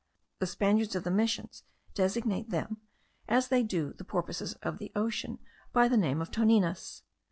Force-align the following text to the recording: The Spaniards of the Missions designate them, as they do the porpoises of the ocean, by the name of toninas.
The 0.39 0.47
Spaniards 0.47 0.95
of 0.95 1.03
the 1.03 1.11
Missions 1.11 1.63
designate 1.93 2.49
them, 2.49 2.77
as 3.29 3.49
they 3.49 3.61
do 3.61 3.93
the 3.93 4.03
porpoises 4.03 4.55
of 4.63 4.79
the 4.79 4.91
ocean, 4.95 5.37
by 5.73 5.87
the 5.87 5.95
name 5.95 6.21
of 6.23 6.31
toninas. 6.31 7.03